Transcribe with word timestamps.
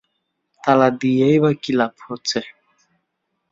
তালা 0.63 0.87
দিয়েই-বা 0.99 1.51
লাভ 1.73 1.93
কী 1.95 2.03
হচ্ছে? 2.07 2.39